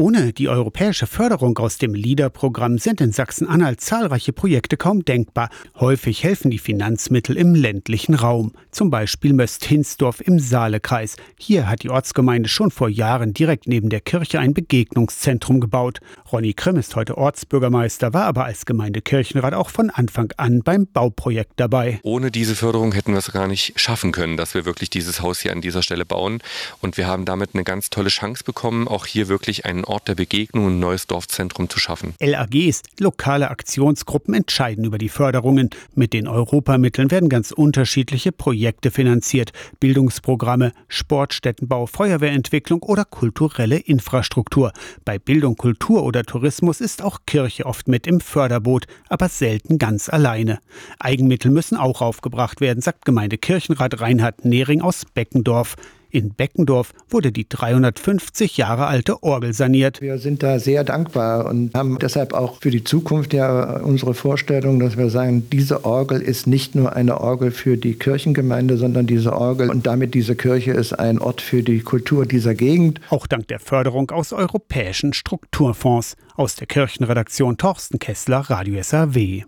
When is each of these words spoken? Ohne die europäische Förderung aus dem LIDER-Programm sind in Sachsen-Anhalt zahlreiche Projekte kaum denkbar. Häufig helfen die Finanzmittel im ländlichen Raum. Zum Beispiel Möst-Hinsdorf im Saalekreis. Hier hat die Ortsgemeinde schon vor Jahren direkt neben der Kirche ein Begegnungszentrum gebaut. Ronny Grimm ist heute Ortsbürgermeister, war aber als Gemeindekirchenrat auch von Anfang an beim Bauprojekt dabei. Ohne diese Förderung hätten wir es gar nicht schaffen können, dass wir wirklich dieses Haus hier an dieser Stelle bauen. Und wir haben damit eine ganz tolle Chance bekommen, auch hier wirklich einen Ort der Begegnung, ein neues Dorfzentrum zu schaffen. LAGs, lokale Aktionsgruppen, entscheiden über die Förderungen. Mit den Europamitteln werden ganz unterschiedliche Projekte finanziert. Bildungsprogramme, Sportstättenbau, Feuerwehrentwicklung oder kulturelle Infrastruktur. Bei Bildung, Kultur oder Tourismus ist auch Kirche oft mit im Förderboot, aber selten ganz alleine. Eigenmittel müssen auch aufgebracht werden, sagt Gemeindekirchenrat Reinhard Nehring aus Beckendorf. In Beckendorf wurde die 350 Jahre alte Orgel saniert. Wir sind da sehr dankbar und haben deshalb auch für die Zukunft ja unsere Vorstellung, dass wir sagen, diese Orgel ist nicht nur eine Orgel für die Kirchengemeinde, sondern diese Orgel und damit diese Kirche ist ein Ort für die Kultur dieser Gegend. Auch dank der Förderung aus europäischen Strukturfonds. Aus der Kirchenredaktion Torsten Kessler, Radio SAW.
Ohne 0.00 0.32
die 0.32 0.48
europäische 0.48 1.08
Förderung 1.08 1.58
aus 1.58 1.76
dem 1.76 1.92
LIDER-Programm 1.92 2.78
sind 2.78 3.00
in 3.00 3.10
Sachsen-Anhalt 3.10 3.80
zahlreiche 3.80 4.32
Projekte 4.32 4.76
kaum 4.76 5.04
denkbar. 5.04 5.50
Häufig 5.74 6.22
helfen 6.22 6.52
die 6.52 6.60
Finanzmittel 6.60 7.36
im 7.36 7.56
ländlichen 7.56 8.14
Raum. 8.14 8.52
Zum 8.70 8.90
Beispiel 8.90 9.32
Möst-Hinsdorf 9.32 10.20
im 10.20 10.38
Saalekreis. 10.38 11.16
Hier 11.36 11.68
hat 11.68 11.82
die 11.82 11.90
Ortsgemeinde 11.90 12.48
schon 12.48 12.70
vor 12.70 12.88
Jahren 12.88 13.34
direkt 13.34 13.66
neben 13.66 13.88
der 13.88 14.00
Kirche 14.00 14.38
ein 14.38 14.54
Begegnungszentrum 14.54 15.58
gebaut. 15.58 15.98
Ronny 16.30 16.52
Grimm 16.52 16.76
ist 16.76 16.94
heute 16.94 17.18
Ortsbürgermeister, 17.18 18.14
war 18.14 18.26
aber 18.26 18.44
als 18.44 18.66
Gemeindekirchenrat 18.66 19.54
auch 19.54 19.70
von 19.70 19.90
Anfang 19.90 20.32
an 20.36 20.62
beim 20.62 20.86
Bauprojekt 20.86 21.54
dabei. 21.56 21.98
Ohne 22.04 22.30
diese 22.30 22.54
Förderung 22.54 22.92
hätten 22.92 23.14
wir 23.14 23.18
es 23.18 23.32
gar 23.32 23.48
nicht 23.48 23.80
schaffen 23.80 24.12
können, 24.12 24.36
dass 24.36 24.54
wir 24.54 24.64
wirklich 24.64 24.90
dieses 24.90 25.22
Haus 25.22 25.40
hier 25.40 25.50
an 25.50 25.60
dieser 25.60 25.82
Stelle 25.82 26.06
bauen. 26.06 26.40
Und 26.80 26.98
wir 26.98 27.08
haben 27.08 27.24
damit 27.24 27.50
eine 27.54 27.64
ganz 27.64 27.90
tolle 27.90 28.10
Chance 28.10 28.44
bekommen, 28.44 28.86
auch 28.86 29.04
hier 29.04 29.26
wirklich 29.26 29.66
einen 29.66 29.87
Ort 29.88 30.08
der 30.08 30.14
Begegnung, 30.14 30.68
ein 30.68 30.78
neues 30.78 31.06
Dorfzentrum 31.06 31.68
zu 31.68 31.78
schaffen. 31.78 32.14
LAGs, 32.20 32.82
lokale 32.98 33.50
Aktionsgruppen, 33.50 34.34
entscheiden 34.34 34.84
über 34.84 34.98
die 34.98 35.08
Förderungen. 35.08 35.70
Mit 35.94 36.12
den 36.12 36.28
Europamitteln 36.28 37.10
werden 37.10 37.28
ganz 37.28 37.50
unterschiedliche 37.50 38.32
Projekte 38.32 38.90
finanziert. 38.90 39.52
Bildungsprogramme, 39.80 40.72
Sportstättenbau, 40.88 41.86
Feuerwehrentwicklung 41.86 42.82
oder 42.82 43.04
kulturelle 43.04 43.78
Infrastruktur. 43.78 44.72
Bei 45.04 45.18
Bildung, 45.18 45.56
Kultur 45.56 46.04
oder 46.04 46.24
Tourismus 46.24 46.80
ist 46.80 47.02
auch 47.02 47.20
Kirche 47.26 47.66
oft 47.66 47.88
mit 47.88 48.06
im 48.06 48.20
Förderboot, 48.20 48.86
aber 49.08 49.28
selten 49.28 49.78
ganz 49.78 50.08
alleine. 50.08 50.58
Eigenmittel 50.98 51.50
müssen 51.50 51.76
auch 51.76 52.00
aufgebracht 52.00 52.60
werden, 52.60 52.80
sagt 52.80 53.04
Gemeindekirchenrat 53.04 54.00
Reinhard 54.00 54.44
Nehring 54.44 54.82
aus 54.82 55.04
Beckendorf. 55.04 55.76
In 56.10 56.32
Beckendorf 56.32 56.94
wurde 57.10 57.32
die 57.32 57.46
350 57.48 58.56
Jahre 58.56 58.86
alte 58.86 59.22
Orgel 59.22 59.52
saniert. 59.52 60.00
Wir 60.00 60.18
sind 60.18 60.42
da 60.42 60.58
sehr 60.58 60.82
dankbar 60.82 61.46
und 61.46 61.74
haben 61.74 61.98
deshalb 61.98 62.32
auch 62.32 62.60
für 62.60 62.70
die 62.70 62.82
Zukunft 62.82 63.34
ja 63.34 63.80
unsere 63.80 64.14
Vorstellung, 64.14 64.80
dass 64.80 64.96
wir 64.96 65.10
sagen, 65.10 65.48
diese 65.50 65.84
Orgel 65.84 66.22
ist 66.22 66.46
nicht 66.46 66.74
nur 66.74 66.94
eine 66.94 67.20
Orgel 67.20 67.50
für 67.50 67.76
die 67.76 67.94
Kirchengemeinde, 67.94 68.78
sondern 68.78 69.06
diese 69.06 69.34
Orgel 69.34 69.68
und 69.68 69.86
damit 69.86 70.14
diese 70.14 70.34
Kirche 70.34 70.72
ist 70.72 70.94
ein 70.94 71.18
Ort 71.18 71.42
für 71.42 71.62
die 71.62 71.80
Kultur 71.80 72.24
dieser 72.24 72.54
Gegend. 72.54 73.00
Auch 73.10 73.26
dank 73.26 73.48
der 73.48 73.60
Förderung 73.60 74.10
aus 74.10 74.32
europäischen 74.32 75.12
Strukturfonds. 75.12 76.16
Aus 76.36 76.54
der 76.54 76.66
Kirchenredaktion 76.68 77.58
Torsten 77.58 77.98
Kessler, 77.98 78.38
Radio 78.48 78.82
SAW. 78.82 79.36